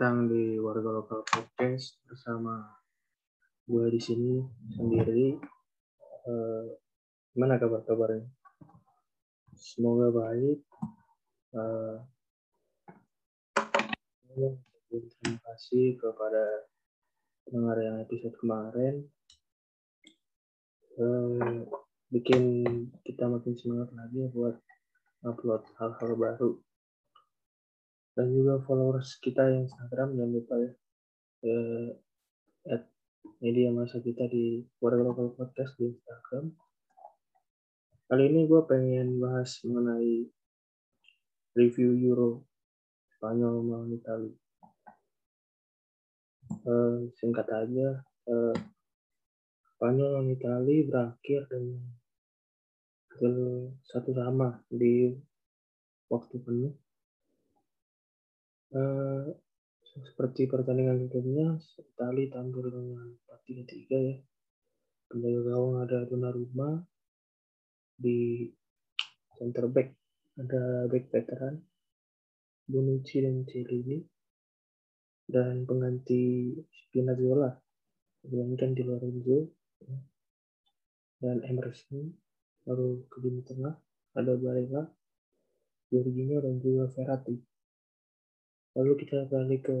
datang 0.00 0.32
di 0.32 0.56
Warga 0.56 0.96
Lokal 0.96 1.20
Podcast 1.28 2.00
bersama 2.08 2.64
gue 3.68 3.84
di 3.92 4.00
sini 4.00 4.40
sendiri. 4.72 5.36
Uh, 6.24 6.72
gimana 7.36 7.60
kabar-kabarnya? 7.60 8.24
Semoga 9.52 10.08
baik. 10.08 10.64
Uh, 11.52 12.00
terima 14.88 15.36
kasih 15.44 16.00
kepada 16.00 16.64
pendengar 17.44 17.76
yang 17.84 18.00
episode 18.00 18.32
kemarin. 18.40 19.04
Uh, 20.96 21.68
bikin 22.08 22.64
kita 23.04 23.28
makin 23.28 23.52
semangat 23.52 23.92
lagi 23.92 24.32
buat 24.32 24.56
upload 25.28 25.68
hal-hal 25.76 26.16
baru 26.16 26.56
dan 28.14 28.26
juga 28.34 28.58
followers 28.66 29.18
kita 29.22 29.46
yang 29.46 29.66
Instagram 29.66 30.18
jangan 30.18 30.32
lupa 30.34 30.54
ya. 30.58 30.72
Eh, 31.40 31.88
media 33.40 33.72
masa 33.72 34.04
kita 34.04 34.28
di 34.28 34.60
Warga 34.80 35.00
Lokal 35.00 35.32
Podcast 35.32 35.72
di 35.80 35.88
Instagram. 35.88 36.52
Kali 38.10 38.24
ini 38.28 38.44
gue 38.44 38.60
pengen 38.68 39.16
bahas 39.16 39.62
mengenai 39.64 40.28
review 41.56 41.96
Euro 42.10 42.44
Spanyol 43.16 43.64
melawan 43.64 43.92
Italia 43.92 44.34
eh, 46.66 46.98
singkat 47.16 47.46
aja 47.48 47.88
eh, 48.28 48.56
Spanyol 49.76 50.08
melawan 50.20 50.34
Italia 50.34 50.86
berakhir 50.88 51.40
dengan 51.48 51.80
satu 53.84 54.16
sama 54.16 54.64
di 54.72 55.12
waktu 56.08 56.40
penuh 56.40 56.72
Uh, 58.70 59.34
seperti 59.90 60.46
pertandingan 60.46 61.10
sebelumnya, 61.10 61.58
Itali 61.78 62.30
tampil 62.30 62.70
dengan 62.70 63.10
4-3-3 63.46 63.90
ya. 63.90 64.16
Penjaga 65.10 65.40
gawang 65.42 65.82
ada 65.82 66.06
Donnarumma, 66.06 66.78
di 68.00 68.48
center 69.36 69.68
back 69.68 69.92
ada 70.40 70.88
back 70.88 71.12
veteran 71.12 71.60
Bonucci 72.64 73.20
dan 73.20 73.44
Cellini 73.44 74.00
dan 75.28 75.68
pengganti 75.68 76.56
Spinazzola 76.72 77.52
dimainkan 78.24 78.72
di 78.72 78.82
Lorenzo 78.88 79.52
ya. 79.84 79.98
dan 81.20 81.44
Emerson 81.44 82.08
baru 82.64 83.04
ke 83.12 83.16
lini 83.20 83.44
tengah 83.44 83.76
ada 84.16 84.32
Barella, 84.34 84.88
Jorginho 85.92 86.40
dan 86.40 86.58
juga 86.58 86.88
Verratti 86.88 87.49
Lalu 88.78 88.92
kita 89.02 89.26
balik 89.26 89.66
ke 89.66 89.76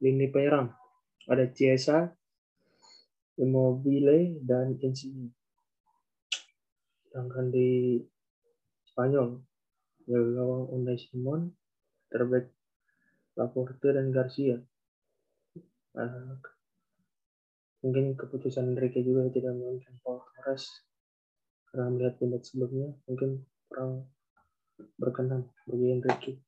lini 0.00 0.26
penyerang. 0.32 0.72
Ada 1.28 1.52
Chiesa, 1.52 2.08
Immobile, 3.36 4.40
dan 4.42 4.74
Insigne. 4.80 5.30
Sedangkan 7.06 7.52
di 7.52 8.00
Spanyol, 8.88 9.36
gawang 10.08 10.64
Unai 10.72 10.96
Simon, 10.96 11.52
terbaik 12.08 12.48
Laporte 13.36 13.88
dan 13.92 14.08
Garcia. 14.12 14.60
Uh, 15.92 16.40
mungkin 17.84 18.16
keputusan 18.16 18.72
Enrique 18.72 19.04
juga 19.04 19.28
tidak 19.28 19.52
memainkan 19.52 19.92
Paul 20.00 20.24
Torres 20.32 20.64
karena 21.68 21.92
melihat 21.92 22.14
tindak 22.16 22.48
sebelumnya 22.48 22.96
mungkin 23.04 23.44
kurang 23.68 24.08
berkenan 24.96 25.52
bagi 25.68 25.88
Enrique 25.92 26.40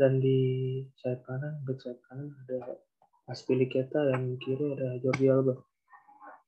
dan 0.00 0.18
di 0.18 0.38
sayap 1.00 1.20
kanan 1.28 1.60
back 1.68 1.78
sayap 1.84 2.00
kanan 2.08 2.32
ada 2.46 2.80
Aspilicueta 3.22 4.02
dan 4.10 4.34
kiri 4.34 4.74
ada 4.74 4.98
Jordi 4.98 5.30
Alba. 5.30 5.54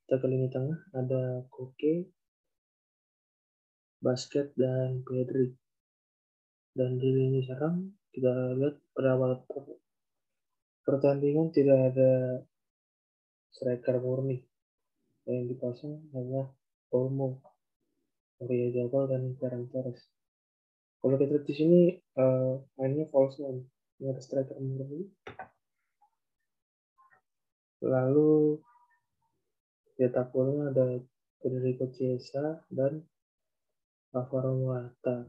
Kita 0.05 0.19
ke 0.19 0.27
lini 0.27 0.51
tengah 0.51 0.75
ada 0.91 1.47
Koke 1.47 2.11
Basket 4.03 4.51
dan 4.59 5.07
Pedri. 5.07 5.55
Dan 6.75 6.99
di 6.99 7.09
lini 7.15 7.47
serang 7.47 7.95
kita 8.11 8.59
lihat 8.59 8.75
pada 8.91 9.15
awal 9.15 9.47
pertandingan 10.83 11.55
tidak 11.55 11.95
ada 11.95 12.43
striker 13.55 14.03
murni. 14.03 14.43
Yang 15.31 15.55
dipasang 15.55 16.11
hanya 16.11 16.51
Olmo, 16.91 17.39
Maria 18.43 18.69
Jabal 18.75 19.09
dan 19.15 19.31
Ferran 19.39 19.71
Torres 19.71 20.03
kalau 21.05 21.21
kita 21.21 21.37
lihat 21.37 21.45
di 21.45 21.53
sini 21.53 21.81
uh, 22.17 22.65
mainnya 22.81 23.05
false 23.13 23.37
nine, 23.37 23.61
ini 24.01 24.09
ada 24.09 24.25
striker 24.25 24.57
murni. 24.57 25.05
Lalu 27.85 28.57
cetak 30.01 30.33
golnya 30.33 30.73
ada 30.73 30.97
Federico 31.45 31.93
Chiesa 31.93 32.65
dan 32.73 33.05
Alvaro 34.17 34.57
Morata. 34.57 35.29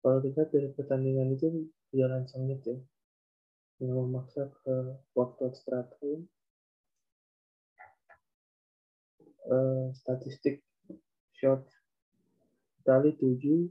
Kalau 0.00 0.24
kita 0.24 0.48
dari 0.48 0.72
pertandingan 0.72 1.36
itu 1.36 1.68
jalan 1.92 2.24
sengit 2.24 2.64
ya, 2.64 2.80
yang 3.84 4.00
memaksa 4.00 4.48
ke 4.64 4.96
waktu 5.12 5.52
extra. 5.52 5.84
Uh, 9.44 9.92
statistik 9.92 10.64
shot 11.36 11.68
Itali 12.90 13.14
7, 13.14 13.70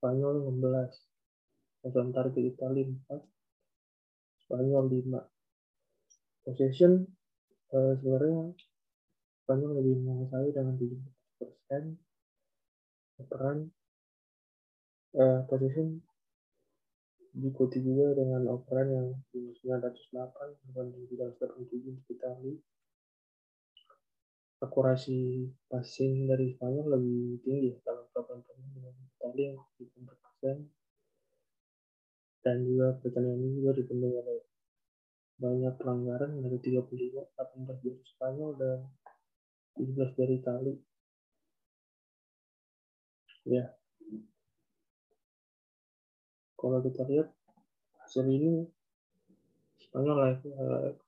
Spanyol 0.00 0.48
16. 0.48 1.84
Lawan 1.84 2.08
target 2.16 2.40
Itali 2.40 2.88
4, 2.88 4.48
Spanyol 4.48 4.88
5. 4.88 5.12
Possession 6.40 7.04
uh, 7.76 7.92
sebenarnya 8.00 8.48
Spanyol 9.44 9.76
lebih 9.76 10.08
menguasai 10.08 10.56
dengan 10.56 10.80
70%. 10.80 13.28
Peran 13.28 13.68
uh, 15.12 15.44
possession 15.44 16.00
diikuti 17.36 17.84
juga 17.84 18.16
dengan 18.16 18.56
operan 18.56 18.88
yang 18.88 19.20
908 19.36 19.92
berbanding 20.72 21.12
387 21.12 21.92
untuk 21.92 22.08
Itali 22.08 22.56
akurasi 24.64 25.48
passing 25.68 26.24
dari 26.24 26.56
Spanyol 26.56 26.96
lebih 26.96 27.44
tinggi 27.44 27.70
dalam 27.84 28.08
beberapa 28.10 28.40
dengan 28.48 28.94
Italia 28.96 29.52
yang 29.52 29.60
74 29.76 30.24
persen. 30.24 30.56
Dan 32.44 32.56
juga 32.68 32.96
pertandingan 33.00 33.40
ini 33.40 33.50
juga 33.60 33.72
dipenuhi 33.80 34.14
oleh 34.20 34.40
banyak 35.34 35.74
pelanggaran 35.80 36.32
dari 36.40 36.58
35 36.60 37.36
18 37.36 37.84
dari 37.84 38.00
Spanyol 38.04 38.50
dan 38.56 38.78
17 39.80 40.18
dari 40.18 40.34
Italia 40.38 40.76
ya. 43.44 43.64
Kalau 46.56 46.80
kita 46.80 47.04
lihat 47.04 47.28
hasil 48.00 48.24
ini 48.24 48.64
Spanyol 49.84 50.16
layak, 50.16 50.40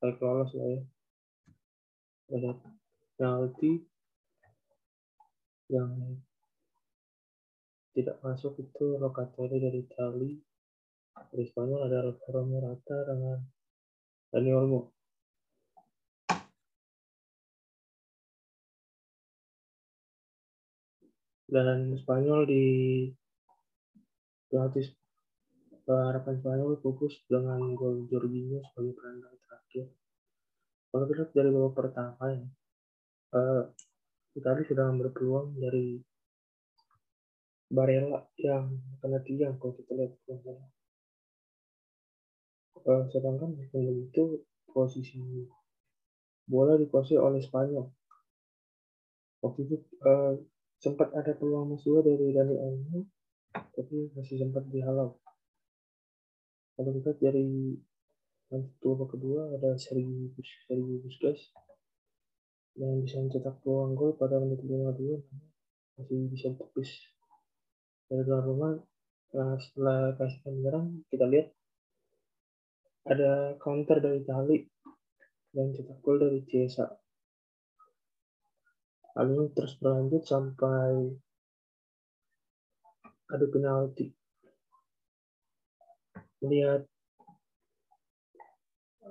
layak 0.04 0.18
lolos 0.20 0.52
lah 0.52 0.68
ya 0.68 0.80
penalti 3.16 3.80
yang 5.72 6.20
tidak 7.96 8.20
masuk 8.20 8.60
itu 8.60 9.00
Locatelli 9.00 9.56
dari 9.56 9.80
Itali. 9.80 10.30
Dari 11.16 11.48
Spanyol 11.48 11.88
ada 11.88 12.04
Alvaro 12.04 12.44
Morata 12.44 12.96
dengan 13.08 13.40
Dani 14.28 14.50
Olmo. 14.52 14.92
Dan 21.48 21.96
Spanyol 21.96 22.40
di 22.44 22.64
pelatih 24.52 24.92
harapan 25.88 26.36
Spanyol 26.36 26.76
fokus 26.84 27.16
dengan 27.24 27.72
gol 27.72 28.04
Jorginho 28.12 28.60
sebagai 28.70 28.92
penandang 29.00 29.40
terakhir. 29.48 29.86
Kalau 30.92 31.04
kita 31.08 31.22
dari 31.32 31.48
babak 31.48 31.74
pertama 31.80 32.24
ya 32.28 32.44
uh, 33.32 33.64
Itali 34.36 34.62
sedang 34.68 35.00
berpeluang 35.00 35.56
dari 35.56 35.96
Barella 37.66 38.20
yang 38.38 38.78
kena 39.00 39.18
tiang 39.24 39.56
kalau 39.58 39.74
kita 39.74 39.96
lihat 39.96 40.12
uh, 42.86 43.04
sedangkan 43.10 43.58
sebelum 43.58 44.06
itu 44.06 44.44
posisi 44.70 45.18
bola 46.46 46.78
dikuasai 46.78 47.18
oleh 47.18 47.42
Spanyol. 47.42 47.90
Waktu 49.42 49.60
itu 49.66 49.76
uh, 50.06 50.38
sempat 50.78 51.10
ada 51.16 51.34
peluang 51.34 51.74
masuk 51.74 52.06
dari 52.06 52.30
Dani 52.30 52.54
Olmo 52.54 53.08
tapi 53.50 54.12
masih 54.14 54.36
sempat 54.36 54.68
dihalau. 54.70 55.16
Kalau 56.76 56.90
kita 56.92 57.16
dari 57.18 57.74
babak 58.78 59.16
kedua 59.16 59.58
ada 59.58 59.74
Sergio 59.74 60.30
Busquets 61.02 61.50
yang 62.76 63.00
bisa 63.00 63.20
mencetak 63.20 63.56
peluang 63.64 63.96
gol 63.96 64.12
pada 64.16 64.36
menit 64.36 64.60
52 64.60 65.20
masih 65.96 66.28
bisa 66.28 66.52
tepis 66.52 66.92
dari 68.06 68.22
luar 68.22 68.44
rumah 68.44 68.76
Nah, 69.36 69.58
setelah 69.60 70.16
kasih 70.16 70.40
menyerang, 70.48 71.04
kita 71.12 71.28
lihat 71.28 71.52
ada 73.04 73.52
counter 73.60 74.00
dari 74.00 74.24
Itali 74.24 74.64
dan 75.52 75.76
cetak 75.76 76.00
gol 76.00 76.16
dari 76.16 76.40
Chiesa. 76.48 76.88
Hal 79.12 79.26
ini 79.28 79.52
terus 79.52 79.76
berlanjut 79.76 80.24
sampai 80.24 81.20
ada 83.28 83.46
penalti. 83.52 84.08
Melihat 86.40 86.88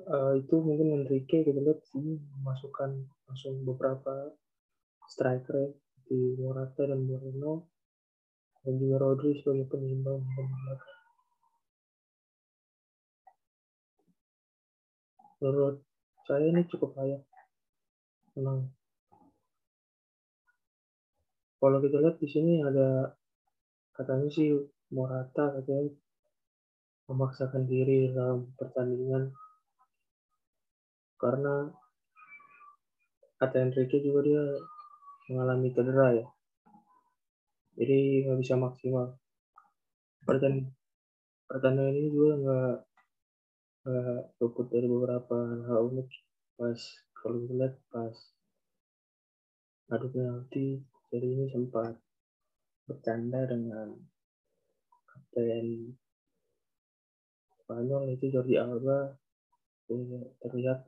uh, 0.09 0.33
itu 0.41 0.55
mungkin 0.57 1.05
Enrique 1.05 1.45
kita 1.45 1.61
lihat 1.61 1.85
sini 1.85 2.17
memasukkan 2.17 3.13
langsung 3.25 3.61
beberapa 3.65 4.33
striker 5.09 5.73
di 6.05 6.37
Morata 6.37 6.85
dan 6.85 7.01
Moreno. 7.05 7.69
Dan 8.65 8.81
juga 8.81 8.97
Rodri 8.97 9.37
sebagai 9.37 9.69
penyimbang 9.69 10.25
menurut 15.45 15.77
saya 16.25 16.49
ini 16.49 16.65
cukup 16.65 16.97
layak. 16.97 17.21
Menang. 18.33 18.73
Kalau 21.61 21.77
kita 21.81 21.97
lihat 22.01 22.17
di 22.17 22.27
sini 22.29 22.65
ada 22.65 23.13
katanya 23.93 24.27
sih 24.33 24.49
Morata 24.89 25.53
katanya 25.61 25.93
memaksakan 27.05 27.69
diri 27.69 28.09
dalam 28.09 28.49
pertandingan. 28.57 29.29
Karena 31.21 31.69
kata 33.35 33.67
Enrique 33.67 33.99
juga 33.99 34.19
dia 34.23 34.43
mengalami 35.27 35.73
cedera 35.75 36.07
ya. 36.15 36.25
Jadi 37.75 38.23
nggak 38.23 38.39
bisa 38.39 38.55
maksimal. 38.55 39.19
Pertandingan 40.23 40.71
pertandingan 41.45 41.95
ini 41.99 42.09
juga 42.09 42.31
nggak 42.41 42.75
nggak 43.85 44.21
luput 44.39 44.67
dari 44.71 44.87
beberapa 44.87 45.37
hal 45.67 45.79
unik. 45.91 46.09
Pas 46.55 46.79
kalau 47.11 47.43
kita 47.43 47.53
lihat 47.59 47.75
pas 47.91 48.15
adu 49.91 50.07
penalti 50.09 50.81
jadi 51.13 51.27
ini 51.29 51.45
sempat 51.51 51.93
bercanda 52.89 53.45
dengan 53.45 53.93
kapten 55.05 55.93
Spanyol 57.61 58.15
itu 58.15 58.31
Jordi 58.31 58.55
Alba. 58.55 59.11
Terlihat 60.41 60.79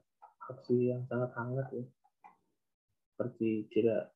aksi 0.50 0.90
yang 0.90 1.06
sangat 1.06 1.30
hangat 1.38 1.68
ya 1.76 1.86
seperti 3.18 3.66
tidak 3.74 4.14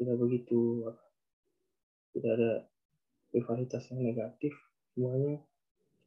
tidak 0.00 0.16
begitu 0.16 0.88
tidak 2.16 2.30
ada 2.40 2.52
rivalitas 3.36 3.84
yang 3.92 4.00
negatif 4.00 4.56
semuanya 4.96 5.44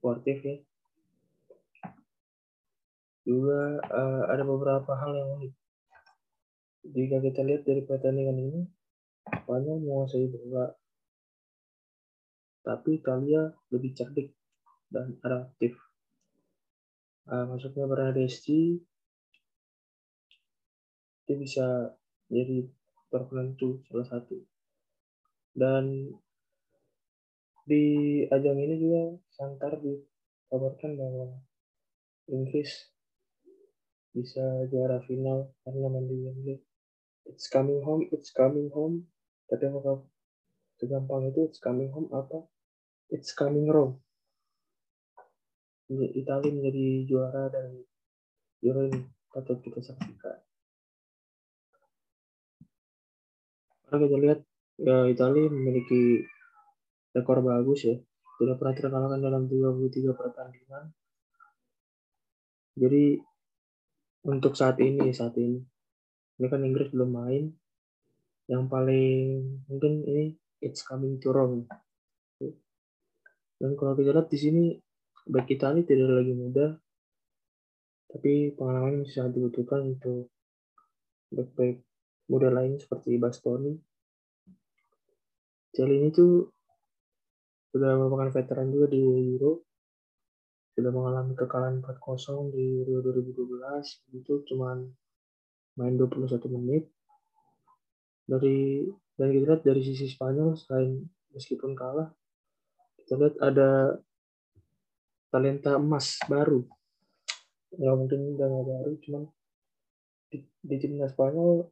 sportif 0.02 0.38
ya. 0.42 0.58
Juga 3.22 3.78
uh, 3.86 4.24
ada 4.34 4.42
beberapa 4.42 4.98
hal 4.98 5.14
yang 5.14 5.30
unik. 5.38 5.54
Jika 6.90 7.18
kita 7.22 7.42
lihat 7.46 7.62
dari 7.70 7.86
pertandingan 7.86 8.38
ini 8.42 8.62
Spanyol 9.46 9.78
menguasai 9.82 10.26
bola 10.30 10.74
tapi 12.66 12.98
Italia 12.98 13.54
lebih 13.70 13.94
cerdik 13.94 14.34
dan 14.90 15.22
adaptif. 15.22 15.78
Uh, 17.30 17.46
masuknya 17.46 17.86
Bernadeschi 17.86 18.82
itu 21.26 21.34
bisa 21.42 21.98
jadi 22.30 22.70
penentu 23.10 23.82
salah 23.90 24.06
satu 24.06 24.38
dan 25.58 26.14
di 27.66 27.86
ajang 28.30 28.62
ini 28.62 28.76
juga 28.78 29.04
Santar 29.34 29.82
dikabarkan 29.82 30.94
bahwa 30.94 31.42
Inggris 32.30 32.94
bisa 34.14 34.70
juara 34.70 35.02
final 35.04 35.50
karena 35.66 35.88
main 35.90 36.06
di 36.06 36.16
Wembley. 36.22 36.58
It's 37.26 37.50
coming 37.50 37.82
home, 37.82 38.06
it's 38.14 38.30
coming 38.30 38.70
home. 38.70 39.10
Tapi 39.50 39.66
apakah 39.66 40.06
segampang 40.78 41.34
itu 41.34 41.50
it's 41.50 41.58
coming 41.58 41.90
home 41.90 42.08
apa? 42.14 42.46
It's 43.10 43.34
coming 43.34 43.66
wrong. 43.66 43.98
Italia 45.90 46.54
menjadi 46.54 47.10
juara 47.10 47.50
dari 47.50 47.82
Euro 48.66 48.90
ini 48.90 49.02
patut 49.30 49.62
kita 49.62 49.82
saksikan. 49.82 50.45
Kalau 53.86 54.00
kita 54.06 54.18
lihat 54.18 54.40
ya 54.82 55.06
Italia 55.08 55.46
memiliki 55.48 56.26
rekor 57.16 57.40
bagus 57.46 57.88
ya. 57.88 57.96
Tidak 58.36 58.60
pernah 58.60 58.76
terkalahkan 58.76 59.22
dalam 59.24 59.48
33 59.48 60.12
pertandingan. 60.12 60.92
Jadi 62.76 63.16
untuk 64.28 64.58
saat 64.60 64.76
ini, 64.84 65.16
saat 65.16 65.40
ini, 65.40 65.64
ini 66.42 66.48
kan 66.52 66.60
Inggris 66.66 66.92
belum 66.92 67.10
main. 67.16 67.48
Yang 68.52 68.64
paling 68.68 69.26
mungkin 69.72 70.04
ini 70.04 70.36
it's 70.60 70.84
coming 70.84 71.22
to 71.24 71.32
Rome. 71.32 71.70
Dan 73.56 73.72
kalau 73.80 73.96
kita 73.96 74.12
lihat 74.12 74.28
di 74.28 74.36
sini 74.36 74.64
back 75.32 75.48
Italia 75.48 75.88
tidak 75.88 76.12
lagi 76.12 76.34
muda, 76.36 76.76
tapi 78.12 78.52
pengalaman 78.52 79.06
masih 79.06 79.16
sangat 79.16 79.40
dibutuhkan 79.40 79.96
untuk 79.96 80.28
back-back 81.32 81.85
muda 82.26 82.50
lain 82.50 82.78
seperti 82.82 83.18
Bastoni 83.22 83.74
Jali 85.76 86.00
ini 86.00 86.08
tuh 86.08 86.48
sudah 87.76 88.00
merupakan 88.00 88.32
veteran 88.32 88.72
juga 88.72 88.88
di 88.88 89.04
Euro. 89.04 89.68
Sudah 90.72 90.88
mengalami 90.96 91.36
kekalahan 91.36 91.84
4-0 91.84 92.56
di 92.56 92.88
Euro 92.88 93.12
2012. 93.12 94.16
Itu 94.16 94.48
cuma 94.48 94.80
main 95.76 95.94
21 96.00 96.40
menit. 96.56 96.88
Dari 98.24 98.88
dari 99.20 99.32
kita 99.36 99.44
lihat 99.52 99.62
dari 99.68 99.84
sisi 99.84 100.08
Spanyol 100.08 100.56
selain 100.56 101.04
meskipun 101.36 101.76
kalah, 101.76 102.08
kita 103.04 103.20
lihat 103.20 103.36
ada 103.44 104.00
talenta 105.28 105.76
emas 105.76 106.24
baru. 106.32 106.64
Ya 107.76 107.92
mungkin 107.92 108.40
udah 108.40 108.48
nggak 108.48 108.68
baru, 108.72 108.92
cuman 109.04 109.24
di, 110.32 110.40
di 110.64 110.76
timnas 110.80 111.12
Spanyol 111.12 111.68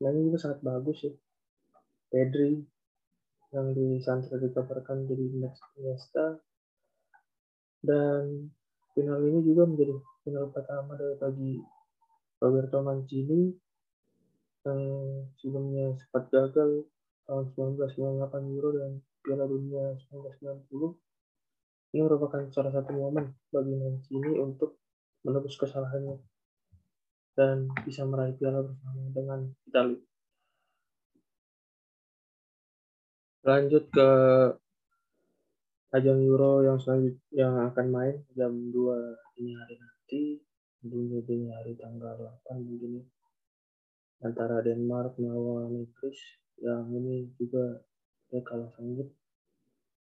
mainnya 0.00 0.32
juga 0.32 0.38
sangat 0.40 0.60
bagus 0.64 0.98
ya. 1.06 1.12
Pedri, 2.10 2.58
yang 3.54 3.70
di 3.70 4.02
Santra 4.02 4.40
dikabarkan 4.40 5.06
jadi 5.06 5.24
next 5.38 5.62
Iniesta. 5.78 6.42
Dan 7.80 8.50
final 8.92 9.20
ini 9.24 9.40
juga 9.46 9.64
menjadi 9.64 9.94
final 10.26 10.50
pertama 10.50 10.98
dari 10.98 11.16
bagi 11.16 11.52
Roberto 12.40 12.80
Mancini 12.84 13.52
yang 14.64 14.80
sebelumnya 15.40 15.96
sempat 15.96 16.28
gagal 16.28 16.84
tahun 17.24 17.44
1998 17.56 18.52
Euro 18.58 18.70
dan 18.76 19.00
Piala 19.24 19.48
Dunia 19.48 19.96
1990 20.12 21.00
ini 21.90 22.00
merupakan 22.06 22.44
salah 22.52 22.70
satu 22.70 22.92
momen 22.92 23.34
bagi 23.50 23.74
Mancini 23.74 24.36
untuk 24.38 24.78
menebus 25.26 25.58
kesalahannya 25.58 26.29
dan 27.38 27.70
bisa 27.86 28.02
meraih 28.06 28.34
piala 28.36 28.64
bersama 28.64 29.10
dengan 29.14 29.40
Italia. 29.66 30.00
lanjut 33.40 33.88
ke 33.88 34.08
ajang 35.96 36.20
Euro 36.28 36.60
yang 36.60 36.76
selanjutnya 36.76 37.24
yang 37.32 37.56
akan 37.72 37.86
main 37.88 38.16
jam 38.36 38.52
2 38.52 38.76
dini 39.32 39.56
hari 39.56 39.74
nanti 39.80 40.22
tentunya 40.78 41.24
dini 41.24 41.48
hari 41.48 41.72
tanggal 41.80 42.36
8 42.46 42.68
begini 42.68 43.00
antara 44.20 44.60
Denmark 44.60 45.16
melawan 45.16 45.72
Inggris 45.72 46.20
yang 46.60 46.92
ini 46.92 47.32
juga 47.40 47.80
ya 48.28 48.44
kalah 48.44 48.68
sanggup 48.76 49.08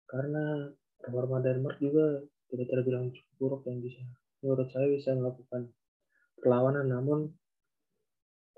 karena 0.04 0.68
performa 1.00 1.40
Denmark 1.40 1.80
juga 1.80 2.28
tidak 2.52 2.68
terbilang 2.70 3.08
cukup 3.08 3.34
buruk 3.40 3.62
yang 3.72 3.80
bisa 3.80 4.04
menurut 4.44 4.68
saya 4.68 4.92
bisa 4.92 5.16
melakukan 5.16 5.72
perlawanan. 6.44 6.92
Namun 6.92 7.20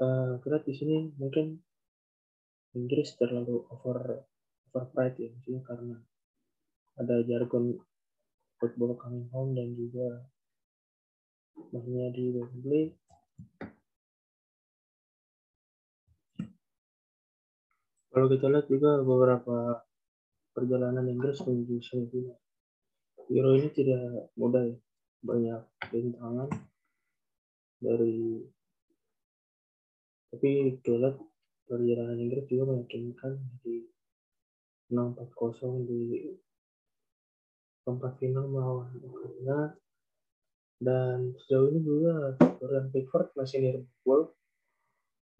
uh, 0.01 0.42
kita 0.42 0.65
di 0.65 0.74
sini 0.74 0.98
mungkin 1.22 1.62
Inggris 2.74 3.13
terlalu 3.15 3.63
over 3.72 4.25
pride 4.75 5.15
ya 5.15 5.32
maksudnya 5.32 5.63
karena 5.63 5.96
ada 7.00 7.24
jargon 7.24 7.80
football 8.60 9.00
coming 9.00 9.32
home 9.32 9.56
dan 9.56 9.72
juga 9.72 10.27
mainnya 11.72 12.12
di 12.12 12.36
Wembley 12.36 12.92
kalau 18.12 18.27
kita 18.27 18.51
lihat 18.51 18.68
juga 18.68 19.00
beberapa 19.00 19.88
perjalanan 20.56 21.08
Inggris 21.08 21.44
menuju 21.44 21.84
semifinal. 21.84 22.39
Euro 23.27 23.60
ini 23.60 23.68
tidak 23.75 24.32
mudah 24.39 24.63
ya 24.63 24.75
banyak 25.20 25.62
rintangan 25.92 26.48
dari 27.79 28.44
tapi 30.36 30.75
kita 30.84 31.00
lihat 31.00 31.17
perjalanan 31.63 32.20
Inggris 32.20 32.46
juga 32.51 32.75
meyakinkan 32.75 33.34
di 33.63 33.88
menang 34.91 35.15
4-0 35.17 35.88
di 35.88 36.36
perempat 37.82 38.20
final 38.20 38.46
melawan 38.51 38.91
Ukraina 39.00 39.74
dan 40.84 41.34
sejauh 41.39 41.72
ini 41.72 41.79
juga 41.82 42.36
Dorian 42.60 42.91
Pickford 42.91 43.32
masih 43.39 43.63
di 43.63 43.70
Liverpool 43.72 44.36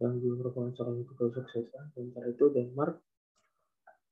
yang 0.00 0.16
juga 0.20 0.34
merupakan 0.44 0.72
salah 0.76 0.94
satu 0.96 1.12
kesuksesan 1.12 1.84
sementara 1.92 2.26
itu 2.32 2.44
Denmark 2.50 2.96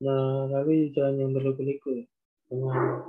nah 0.04 0.50
tapi 0.50 0.92
jalan 0.92 1.16
yang 1.16 1.30
berliku-liku 1.32 2.02
ya 2.02 2.06
dengan 2.50 3.08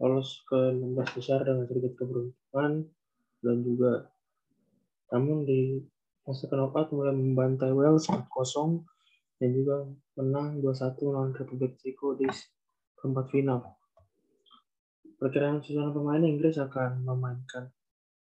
lolos 0.00 0.42
ke 0.48 0.74
16 0.74 1.16
besar 1.16 1.44
dengan 1.44 1.68
sedikit 1.68 1.92
keberuntungan 2.00 2.88
dan 3.44 3.56
juga 3.60 4.08
namun 5.10 5.42
di 5.46 5.82
fase 6.22 6.46
knockout 6.46 6.94
mulai 6.94 7.14
membantai 7.14 7.74
Wales 7.74 8.06
4-0 8.06 8.86
dan 9.40 9.50
juga 9.56 9.88
menang 10.20 10.60
2-1 10.62 11.00
melawan 11.02 11.32
Republik 11.32 11.80
Ceko 11.80 12.14
di 12.14 12.28
keempat 13.00 13.26
final. 13.32 13.60
Perkiraan 15.16 15.60
susunan 15.60 15.92
pemain 15.92 16.22
Inggris 16.24 16.56
akan 16.60 17.04
memainkan 17.04 17.72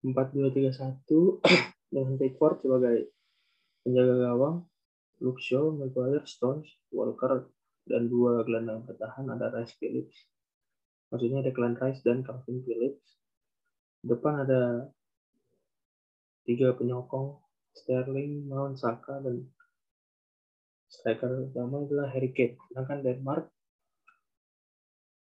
4-2-3-1 0.03 1.07
dengan 1.93 2.15
Pickford 2.17 2.63
sebagai 2.63 3.11
penjaga 3.83 4.15
gawang, 4.31 4.57
Luke 5.21 5.43
Shaw, 5.43 5.75
Maguire, 5.75 6.25
Stones, 6.25 6.67
Walker, 6.95 7.51
dan 7.85 8.07
dua 8.07 8.47
gelandang 8.47 8.87
bertahan 8.87 9.27
ada 9.29 9.51
Rice 9.51 9.75
Phillips. 9.77 10.17
Maksudnya 11.11 11.43
ada 11.43 11.51
Declan 11.51 11.75
Rice 11.75 12.01
dan 12.07 12.23
Calvin 12.23 12.63
Phillips. 12.63 13.19
Depan 14.01 14.47
ada 14.47 14.89
tiga 16.50 16.75
penyokong 16.75 17.38
Sterling, 17.71 18.50
Mount, 18.50 18.75
Saka, 18.75 19.23
dan 19.23 19.47
striker 20.90 21.47
utama 21.47 21.87
adalah 21.87 22.11
Harry 22.11 22.35
Kane. 22.35 22.59
Sedangkan 22.66 23.07
Denmark 23.07 23.47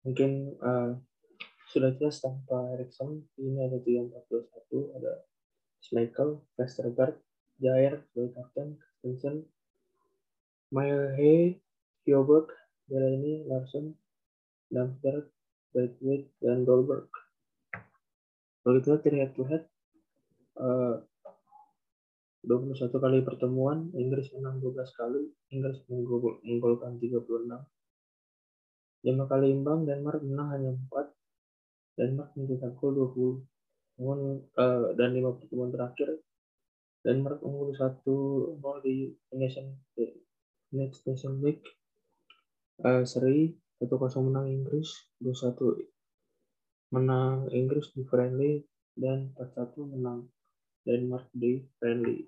mungkin 0.05 0.53
uh, 0.61 0.93
sudah 1.73 1.97
jelas 1.97 2.21
tanpa 2.21 2.77
Erikson 2.77 3.25
ini 3.41 3.59
ada 3.65 3.81
3-4-2-1 3.81 4.93
ada 4.93 5.25
Schmeichel, 5.81 6.45
Vestergaard, 6.53 7.17
Jair 7.57 8.05
sebagai 8.13 8.37
kapten, 8.37 8.77
Christensen, 8.77 9.49
Mailhe, 10.69 11.57
Hjoberg, 12.05 12.53
Delaney, 12.85 13.43
Larson, 13.49 13.97
Damsberg, 14.69 15.33
Braithwaite, 15.73 16.29
dan 16.39 16.63
Dolberg. 16.63 17.09
Kalau 18.61 18.79
kita 18.83 19.09
lihat 19.09 19.67
uh, 20.57 20.97
21 22.47 22.79
kali 22.95 23.19
pertemuan, 23.27 23.91
Inggris 23.97 24.31
menang 24.31 24.63
12 24.63 24.87
kali, 24.95 25.21
Inggris 25.51 25.83
menggolkan 25.91 26.95
36. 26.95 27.27
5 29.03 29.31
kali 29.31 29.47
imbang, 29.51 29.83
Denmark 29.83 30.23
menang 30.23 30.49
hanya 30.55 30.71
4, 30.87 31.99
Denmark 31.99 32.29
mencetak 32.39 32.73
gol 32.79 32.95
20. 32.95 33.99
Namun, 33.99 34.47
uh, 34.55 34.95
dan 34.95 35.11
5 35.11 35.39
pertemuan 35.43 35.75
terakhir, 35.75 36.23
Denmark 37.03 37.43
unggul 37.43 37.75
1-0 37.75 38.59
di 38.83 39.11
Nation, 39.35 39.67
Next 40.71 41.03
Nation 41.03 41.43
League. 41.43 41.67
Uh, 42.79 43.03
seri 43.03 43.57
1-0 43.81 43.91
menang 44.23 44.47
Inggris, 44.47 44.87
2-1 45.19 45.83
menang 46.95 47.51
Inggris 47.51 47.91
di 47.91 48.07
friendly, 48.07 48.63
dan 48.95 49.35
4-1 49.35 49.93
menang 49.97 50.29
Denmark 50.87 51.27
di 51.35 51.59
friendly 51.75 52.23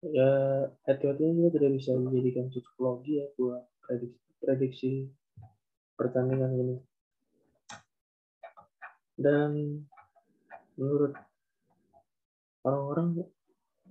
ya 0.00 0.64
hati-hatinya 0.88 1.32
juga 1.36 1.50
tidak 1.60 1.70
bisa 1.76 1.92
menjadikan 1.92 2.48
psikologi 2.48 3.20
ya 3.20 3.26
buat 3.36 3.64
prediksi, 3.84 4.20
prediksi 4.40 4.90
pertandingan 6.00 6.56
ini. 6.56 6.76
Dan 9.20 9.84
menurut 10.80 11.12
orang-orang 12.64 13.28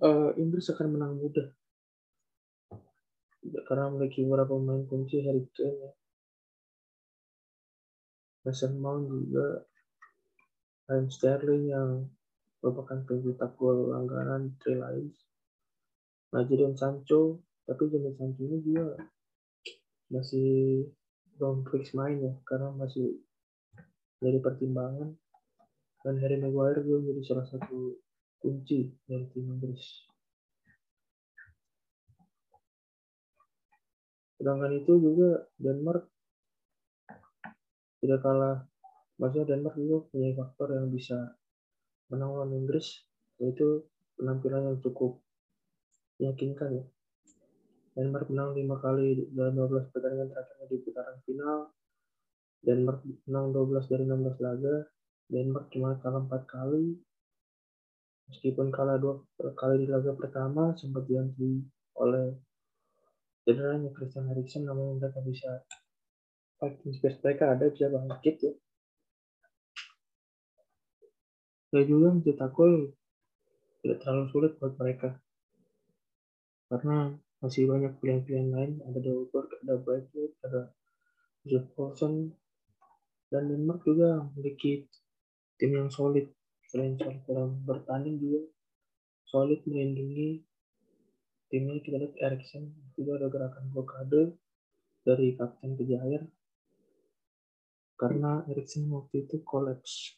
uh, 0.02 0.34
Inggris 0.34 0.74
akan 0.74 0.98
menang 0.98 1.14
mudah 1.22 1.46
karena 3.40 3.88
memiliki 3.88 4.26
beberapa 4.26 4.58
pemain 4.58 4.82
kunci 4.90 5.22
Harry 5.22 5.46
Kane 5.54 5.78
ya. 5.78 5.92
Mason 8.40 8.74
Mount 8.82 9.06
juga 9.06 9.62
Raheem 10.90 11.06
Sterling 11.12 11.64
yang 11.70 12.10
merupakan 12.60 13.00
pencetak 13.08 13.56
gol 13.56 13.92
langganan 13.92 14.54
Three 14.60 14.76
Lions 14.76 15.30
Nah, 16.30 16.46
dan 16.46 16.78
Sancho, 16.78 17.42
tapi 17.66 17.90
Jadon 17.90 18.14
Sancho 18.14 18.46
ini 18.46 18.62
juga 18.62 18.94
masih 20.14 20.86
belum 21.34 21.66
fix 21.66 21.90
main 21.98 22.22
ya, 22.22 22.34
karena 22.46 22.70
masih 22.70 23.18
dari 24.22 24.38
pertimbangan. 24.38 25.10
Dan 26.00 26.16
Harry 26.22 26.38
Maguire 26.38 26.86
juga 26.86 27.02
menjadi 27.02 27.22
salah 27.26 27.46
satu 27.50 27.98
kunci 28.40 28.94
dari 29.04 29.26
tim 29.34 29.52
Inggris. 29.52 30.06
Sedangkan 34.40 34.72
itu 34.80 34.96
juga 34.96 35.44
Denmark 35.60 36.08
tidak 38.00 38.20
kalah. 38.24 38.64
Maksudnya 39.20 39.52
Denmark 39.52 39.76
juga 39.76 40.08
punya 40.08 40.32
faktor 40.32 40.72
yang 40.72 40.88
bisa 40.88 41.36
menang 42.10 42.30
lawan 42.36 42.52
Inggris, 42.52 43.06
yaitu 43.38 43.86
penampilan 44.18 44.74
yang 44.74 44.78
cukup 44.82 45.22
meyakinkan 46.20 46.82
ya. 46.82 46.84
Denmark 47.96 48.30
menang 48.30 48.54
5 48.54 48.84
kali 48.84 49.08
dalam 49.34 49.54
12 49.56 49.90
pertandingan 49.90 50.28
terakhirnya 50.30 50.66
di 50.70 50.76
putaran 50.84 51.18
final. 51.26 51.58
Denmark 52.60 53.00
menang 53.26 53.46
12 53.50 53.90
dari 53.90 54.04
16 54.06 54.44
laga. 54.44 54.76
Denmark 55.30 55.66
cuma 55.72 55.98
kalah 55.98 56.22
4 56.22 56.44
kali. 56.46 56.86
Meskipun 58.30 58.70
kalah 58.70 58.94
dua 58.94 59.26
kali 59.58 59.82
di 59.82 59.86
laga 59.90 60.14
pertama, 60.14 60.70
sempat 60.78 61.02
dihantui 61.10 61.66
oleh 61.98 62.38
cederanya 63.42 63.90
Christian 63.90 64.30
Eriksen, 64.30 64.62
namun 64.70 65.02
mereka 65.02 65.18
bisa 65.26 65.66
fighting 66.62 66.94
space 66.94 67.18
mereka 67.26 67.58
ada 67.58 67.66
bisa 67.66 67.90
bangkit 67.90 68.36
ya. 68.38 68.52
Dan 71.70 71.82
juga 71.86 72.08
mencetak 72.10 72.50
gol 72.50 72.90
tidak 73.80 73.98
terlalu 74.04 74.26
sulit 74.28 74.52
buat 74.58 74.74
mereka. 74.76 75.16
Karena 76.68 77.14
masih 77.40 77.66
banyak 77.66 77.96
pilihan-pilihan 77.98 78.50
lain. 78.52 78.72
Ada 78.84 78.98
Dolberg, 79.00 79.48
ada 79.64 79.74
Braithwaite, 79.80 80.36
ada 80.44 80.70
Joseph 81.46 81.72
Paulson 81.72 82.34
dan 83.32 83.48
Denmark 83.48 83.86
juga 83.86 84.26
memiliki 84.34 84.84
tim 85.56 85.72
yang 85.72 85.88
solid. 85.88 86.28
Selain 86.68 86.94
solid 86.98 87.22
dalam 87.26 87.62
bertanding 87.64 88.20
juga 88.20 88.46
solid 89.24 89.62
melindungi 89.64 90.44
timnya. 91.48 91.80
Kita 91.80 91.96
lihat 91.96 92.14
Eriksen 92.18 92.74
juga 92.94 93.16
ada 93.18 93.26
gerakan 93.32 93.64
blokade 93.72 94.36
dari 95.00 95.32
kapten 95.34 95.74
Kejair 95.80 96.28
karena 97.96 98.44
Eriksen 98.48 98.88
waktu 98.88 99.28
itu 99.28 99.44
kolaps 99.44 100.16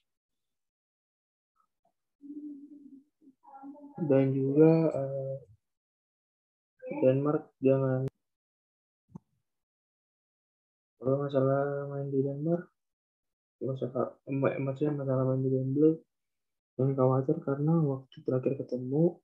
dan 4.09 4.25
juga 4.35 4.71
uh, 4.93 5.37
Denmark 7.03 7.57
jangan 7.63 8.11
kalau 11.03 11.17
masalah 11.27 11.91
main 11.91 12.09
di 12.11 12.21
Denmark 12.23 12.65
usah 13.63 14.19
maksudnya 14.27 14.99
masalah 14.99 15.23
main 15.23 15.43
di 15.43 15.51
Wembley 15.55 15.95
jangan 16.75 16.99
khawatir 16.99 17.37
karena 17.47 17.79
waktu 17.79 18.17
terakhir 18.27 18.59
ketemu 18.59 19.23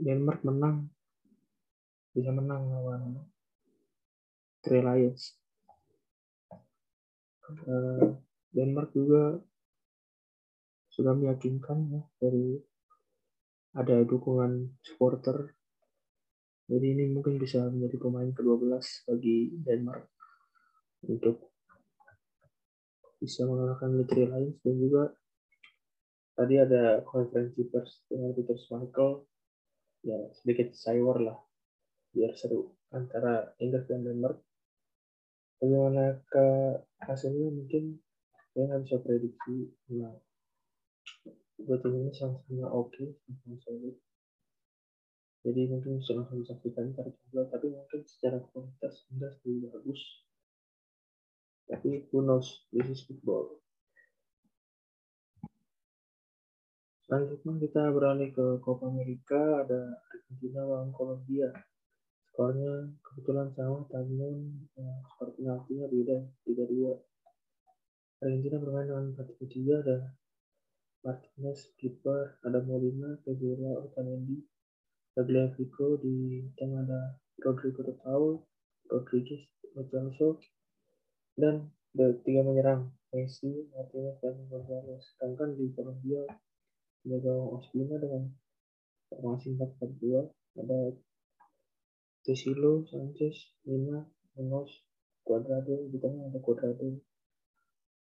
Denmark 0.00 0.40
menang. 0.42 0.88
Bisa 2.12 2.32
menang 2.32 2.68
lawan 2.68 3.22
Three 4.64 4.80
Lions. 4.80 5.36
Uh, 7.68 8.16
Denmark 8.52 8.94
juga 8.96 9.40
sudah 10.92 11.12
meyakinkan 11.16 11.88
ya 11.88 12.02
dari 12.20 12.60
ada 13.72 14.04
dukungan 14.04 14.76
supporter. 14.84 15.56
Jadi 16.68 16.86
ini 16.92 17.04
mungkin 17.12 17.40
bisa 17.40 17.68
menjadi 17.68 17.96
pemain 18.00 18.30
ke-12 18.32 19.08
bagi 19.08 19.52
Denmark 19.60 20.08
untuk 21.08 21.52
bisa 23.18 23.46
mengalahkan 23.46 23.94
Litri 23.96 24.26
Lions 24.26 24.58
dan 24.66 24.74
juga 24.78 25.04
tadi 26.34 26.58
ada 26.58 27.04
konferensi 27.06 27.62
pers 27.66 28.02
dengan 28.08 28.34
Peter 28.34 28.56
Schmeichel. 28.56 29.24
Ya 30.02 30.18
sedikit 30.34 30.74
cyber 30.74 31.22
lah 31.22 31.38
biar 32.10 32.34
seru 32.34 32.74
antara 32.90 33.54
Inggris 33.62 33.86
dan 33.86 34.02
Denmark. 34.02 34.42
Bagaimana 35.62 36.18
ke 36.26 36.46
hasilnya 37.06 37.48
mungkin 37.54 38.02
saya 38.50 38.66
nggak 38.66 38.82
bisa 38.82 38.96
prediksi. 38.98 39.70
Nah 39.94 40.18
ini 41.60 42.10
sama-sama 42.14 42.68
oke 42.72 42.94
okay, 42.94 43.08
solid 43.60 43.96
jadi 45.42 45.66
mungkin 45.66 45.98
bisa 45.98 46.14
langsung 46.14 46.40
disaksikan 46.40 46.94
ntar 46.94 47.10
juga 47.26 47.50
tapi 47.50 47.72
mungkin 47.72 48.00
secara 48.06 48.38
kualitas 48.52 49.04
Inggris 49.10 49.36
lebih 49.42 49.68
bagus 49.74 50.22
Tapi 51.72 52.04
who 52.12 52.20
knows, 52.20 52.68
this 52.68 52.84
is 52.92 53.00
football. 53.08 53.56
Selanjutnya 57.08 57.64
kita 57.64 57.82
beralih 57.96 58.28
ke 58.28 58.60
Copa 58.60 58.92
America, 58.92 59.64
ada 59.64 59.96
Argentina 60.12 60.68
lawan 60.68 60.92
Kolombia. 60.92 61.48
Skornya 62.28 62.92
kebetulan 63.00 63.52
sama, 63.56 63.88
namun 63.88 64.68
ya, 64.76 65.00
skor 65.12 65.32
penaltinya 65.32 65.88
beda, 65.88 66.18
3-2. 66.44 67.00
Argentina 68.20 68.56
bermain 68.60 68.88
dengan 68.88 69.12
4-3, 69.16 69.80
ada 69.84 69.96
Martinez, 71.02 71.74
kiper, 71.82 72.38
ada 72.46 72.62
Molina, 72.62 73.18
Pedro, 73.26 73.90
Otamendi, 73.90 74.38
Tagliafico, 75.18 75.98
di 75.98 76.46
tengah 76.54 76.86
ada 76.86 77.18
Rodrigo 77.42 77.82
de 77.82 77.94
Paul, 77.98 78.38
Rodriguez, 78.86 79.42
Majalso, 79.74 80.38
dan 81.34 81.74
tiga 82.22 82.46
menyerang 82.46 82.94
Messi, 83.10 83.50
Martinez, 83.74 84.16
dan 84.22 84.38
Gonzalez. 84.46 85.02
Sedangkan 85.18 85.58
di 85.58 85.74
Kolombia 85.74 86.22
ada 87.02 87.16
gawang 87.18 87.58
Ospina 87.58 87.98
dengan 87.98 88.30
formasi 89.10 89.58
4-4-2, 89.58 90.62
ada 90.62 90.80
Tesilo, 92.22 92.86
Sanchez, 92.86 93.34
Mina, 93.66 94.06
Munoz, 94.38 94.70
Cuadrado, 95.26 95.90
di 95.90 95.98
tengah 95.98 96.30
ada 96.30 96.38
Cuadrado, 96.38 97.02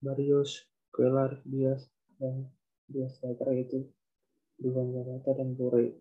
Barrios, 0.05 0.69
Quelar, 0.93 1.41
Diaz, 1.49 1.89
dan 2.21 2.45
dua 2.91 3.07
striker 3.07 3.49
itu 3.55 3.87
Duvan 4.61 4.93
Zapata 4.93 5.41
dan 5.41 5.57
Borre. 5.57 5.97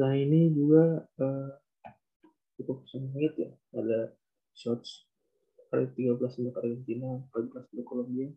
Nah 0.00 0.16
ini 0.16 0.48
juga 0.54 1.04
uh, 1.20 1.52
cukup 2.56 2.88
sengit 2.88 3.36
ya. 3.36 3.50
Ada 3.76 4.16
shots 4.56 5.10
kali 5.70 5.86
13 5.94 6.16
untuk 6.16 6.56
Argentina, 6.56 7.20
14 7.30 7.70
untuk 7.76 7.86
Kolombia. 7.86 8.32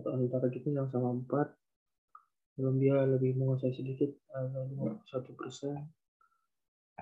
Atau 0.00 0.16
antara 0.16 0.48
kita 0.48 0.72
yang 0.72 0.88
sama 0.88 1.12
4. 1.12 2.56
Kolombia 2.56 3.04
lebih 3.08 3.36
menguasai 3.40 3.72
sedikit, 3.72 4.12
ada 4.32 4.68
satu 5.08 5.32
persen. 5.32 5.88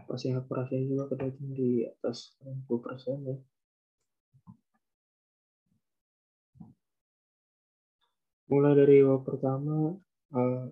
Passing 0.06 0.38
akurasinya 0.38 0.86
juga 0.86 1.04
kedua 1.10 1.30
di 1.54 1.82
atas 1.86 2.38
60 2.42 2.66
persen 2.82 3.16
ya. 3.26 3.36
Mulai 8.50 8.74
dari 8.74 8.98
babak 9.06 9.30
pertama, 9.30 9.94
uh, 10.34 10.66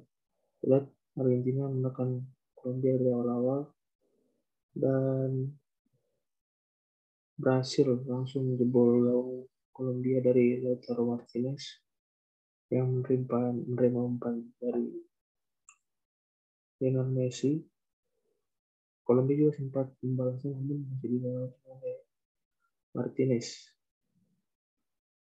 lihat 0.66 0.90
Argentina 1.14 1.70
menekan 1.70 2.26
Kolombia 2.58 2.98
dari 2.98 3.14
awal-awal 3.14 3.70
dan 4.74 5.54
berhasil 7.38 7.86
langsung 8.02 8.58
jebol 8.58 9.06
gawang 9.06 9.46
Kolombia 9.70 10.18
dari 10.18 10.58
Lautaro 10.58 11.06
Martinez 11.06 11.78
yang 12.74 12.98
menerima 12.98 13.62
menerima 13.70 14.00
umpan 14.02 14.42
dari 14.58 14.98
Lionel 16.82 17.14
Messi. 17.14 17.62
Kolombia 19.06 19.38
juga 19.38 19.54
sempat 19.54 19.86
membalasnya 20.02 20.50
namun 20.50 20.82
masih 20.82 21.08
dilewati 21.14 21.62
oleh 21.70 21.96
Martinez. 22.98 23.77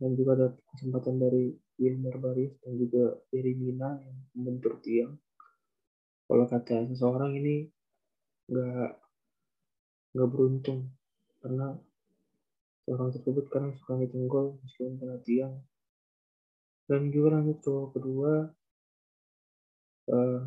Dan 0.02 0.18
juga 0.18 0.34
ada 0.34 0.48
kesempatan 0.74 1.22
dari 1.22 1.54
Wilmer 1.78 2.18
Barris 2.18 2.58
dan 2.58 2.74
juga 2.74 3.22
dari 3.30 3.54
Mina 3.54 3.94
yang 4.02 4.18
membentur 4.34 4.82
tiang 4.82 5.14
kalau 6.32 6.48
kata 6.48 6.88
seseorang 6.88 7.36
ini 7.36 7.68
nggak 8.48 8.90
nggak 10.16 10.30
beruntung. 10.32 10.88
Karena 11.44 11.76
orang 12.88 13.12
tersebut 13.12 13.52
karena 13.52 13.68
suka 13.76 14.00
ngitung 14.00 14.32
gol 14.32 14.56
meskipun 14.64 14.96
kena 14.96 15.20
tiang. 15.28 15.60
Dan 16.88 17.12
juga 17.12 17.36
lanjut 17.36 17.60
ke 17.60 17.74
kedua 17.92 18.48
uh, 20.08 20.40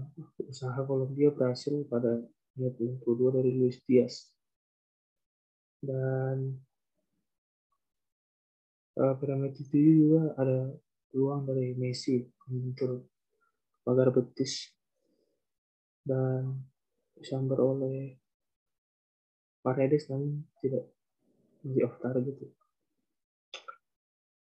usaha 0.49 0.80
Kolombia 0.89 1.30
berhasil 1.30 1.86
pada 1.86 2.17
menit 2.58 2.82
52 2.82 3.38
dari 3.38 3.51
Luis 3.53 3.77
Diaz. 3.86 4.34
Dan 5.86 6.64
uh, 8.99 9.15
itu 9.51 9.77
juga 10.08 10.36
ada 10.39 10.71
peluang 11.12 11.47
dari 11.47 11.75
Messi 11.75 12.19
untuk 12.51 13.12
pagar 13.86 14.12
betis 14.12 14.75
dan 16.05 16.65
disambar 17.15 17.60
oleh 17.63 18.19
Paredes 19.65 20.05
namun 20.13 20.45
tidak 20.62 20.86
masih 21.65 21.89
off 21.89 21.97
target. 21.97 22.38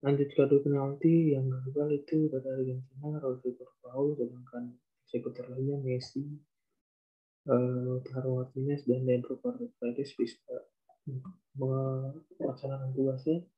Lanjut 0.04 0.28
ke 0.28 0.56
penalti 0.60 1.32
yang 1.32 1.48
gagal 1.48 2.04
itu 2.04 2.28
dari 2.28 2.44
Argentina 2.44 3.16
Rodrigo 3.16 3.64
Paul 3.80 4.12
sedangkan 4.20 4.76
eksekutor 5.08 5.48
lainnya 5.48 5.80
Messi, 5.80 6.20
uh, 7.48 7.80
Lautaro 7.88 8.44
Martinez 8.44 8.84
dan 8.84 9.08
Leandro 9.08 9.40
Paredes 9.40 10.12
bisa 10.12 10.52
melaksanakan 11.56 12.92
tugasnya. 12.92 13.48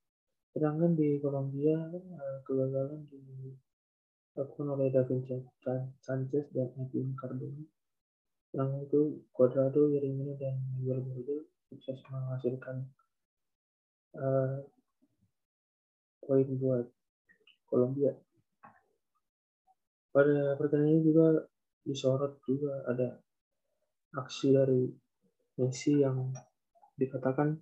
Sedangkan 0.57 0.97
di 0.97 1.21
Kolombia 1.21 1.77
uh, 1.77 2.41
kegagalan 2.41 3.05
dilakukan 3.13 4.67
oleh 4.73 4.89
David 4.89 5.53
Sanchez 6.01 6.49
dan 6.49 6.73
Edwin 6.81 7.13
Cardona 7.13 7.61
Setelah 8.49 8.81
itu, 8.81 9.21
Cuadrado, 9.37 9.93
Yeremia, 9.93 10.33
dan 10.41 10.57
Miguel 10.81 11.05
Borges 11.05 11.45
sukses 11.69 12.01
menghasilkan 12.09 12.89
uh, 14.17 14.65
buat 16.25 16.89
Kolombia. 17.69 18.17
Pada 20.09 20.57
pertandingan 20.57 21.05
juga 21.05 21.27
disorot 21.85 22.41
juga 22.49 22.81
ada 22.89 23.21
aksi 24.17 24.57
dari 24.57 24.89
Messi 25.61 26.01
yang 26.01 26.33
dikatakan 26.97 27.61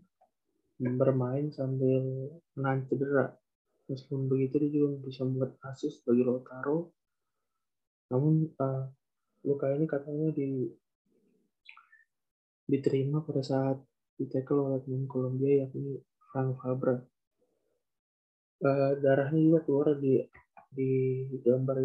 bermain 1.00 1.48
sambil 1.54 2.04
menahan 2.52 2.84
cedera. 2.84 3.32
Meskipun 3.88 4.28
begitu 4.28 4.60
dia 4.64 4.70
juga 4.80 5.00
bisa 5.04 5.24
membuat 5.24 5.56
asis 5.72 6.04
bagi 6.04 6.24
Lautaro. 6.24 6.92
Namun 8.12 8.48
uh, 8.60 8.84
luka 9.44 9.72
ini 9.72 9.84
katanya 9.88 10.28
di 10.32 10.68
diterima 12.64 13.20
pada 13.20 13.44
saat 13.44 13.76
ditekel 14.16 14.56
oleh 14.56 14.80
tim 14.84 15.04
Kolombia 15.04 15.64
yakni 15.64 16.00
Frank 16.32 16.60
Fabra. 16.60 16.96
Uh, 18.64 18.96
darahnya 19.04 19.40
juga 19.40 19.60
keluar 19.68 19.92
di 20.00 20.24
di 20.74 20.90
gambar 21.44 21.76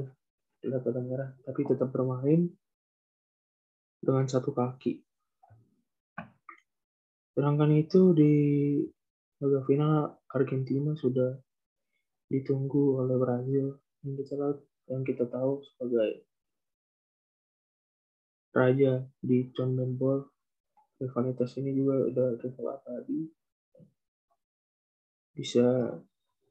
ya 0.60 0.80
pada 0.82 1.00
merah 1.00 1.30
tapi 1.46 1.62
tetap 1.64 1.92
bermain 1.92 2.48
dengan 4.00 4.26
satu 4.28 4.56
kaki. 4.56 5.09
Sedangkan 7.40 7.72
itu 7.72 8.12
di 8.12 8.36
laga 9.40 9.64
final 9.64 10.12
Argentina 10.36 10.92
sudah 10.92 11.40
ditunggu 12.28 13.00
oleh 13.00 13.16
Brazil 13.16 13.80
yang 14.04 14.20
kita 14.20 14.60
yang 14.92 15.08
kita 15.08 15.24
tahu 15.24 15.64
sebagai 15.64 16.28
raja 18.52 19.08
di 19.24 19.48
Conmebol. 19.56 20.28
Rivalitas 21.00 21.56
ini 21.64 21.80
juga 21.80 22.12
udah 22.12 22.28
rival 22.44 22.76
tadi. 22.84 23.32
Bisa 25.32 25.96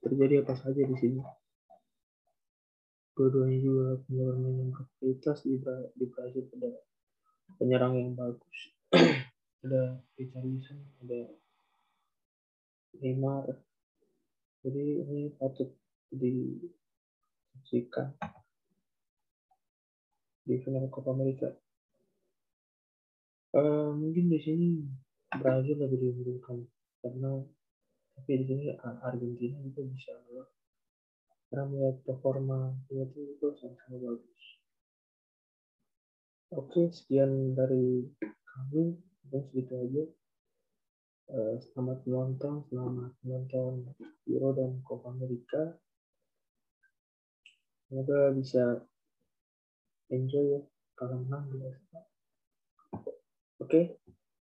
terjadi 0.01 0.40
apa 0.40 0.57
saja 0.57 0.88
di 0.88 0.96
sini. 0.96 1.20
Dua-duanya 3.12 3.61
juga 3.61 4.01
punya 4.09 4.24
bermain 4.24 4.57
yang 4.57 4.72
berkualitas 4.72 5.44
di, 5.44 5.61
di 6.01 6.07
Brazil 6.09 6.48
ada 6.48 6.81
penyerang 7.61 7.92
yang 8.01 8.16
bagus 8.16 8.72
ada 9.64 10.03
Richarlison 10.18 10.81
ada 11.03 11.31
Neymar 12.99 13.44
jadi 14.62 15.03
ini 15.07 15.33
patut 15.38 15.71
disaksikan 16.14 18.12
di 20.49 20.57
final 20.62 20.88
Copa 20.90 21.12
America 21.14 21.53
Uh, 23.49 23.97
mungkin 23.97 24.29
di 24.29 24.37
sini 24.44 24.85
Brazil 25.40 25.81
lebih 25.81 26.05
diunggulkan 26.05 26.68
karena 27.01 27.40
tapi 28.12 28.44
di 28.44 28.44
sini 28.44 28.77
Argentina 29.01 29.57
juga 29.64 29.88
bisa 29.88 30.12
karena 31.49 31.64
melihat 31.64 31.97
performa 32.05 32.77
itu 32.92 33.40
itu 33.40 33.47
sama-sama 33.57 33.97
bagus. 34.05 34.42
Oke, 36.53 36.92
sekian 36.92 37.57
dari 37.57 38.05
kami. 38.21 39.08
Mungkin 39.28 39.44
segitu 39.44 39.76
aja. 39.76 40.04
Uh, 41.28 41.60
selamat 41.60 42.00
menonton, 42.08 42.64
selamat 42.72 43.12
menonton 43.20 43.92
Euro 44.24 44.56
dan 44.56 44.80
Copa 44.80 45.12
America. 45.12 45.76
Semoga 47.84 48.32
bisa 48.32 48.80
enjoy 50.08 50.56
ya 50.56 50.60
kalau 50.96 51.20
menang 51.28 51.44
biasa. 51.52 51.96
Oke, 53.60 54.00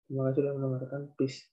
terima 0.09 0.33
kasih 0.33 0.49
sudah 0.49 0.53
mendengarkan. 0.57 1.13
Peace. 1.21 1.45